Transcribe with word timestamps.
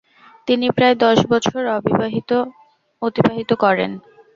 তিনি 0.47 0.67
প্রায় 0.69 0.95
দশ 1.05 1.19
বছর 1.31 1.61
অতিবাহিত 3.01 3.51
করেন। 3.63 3.91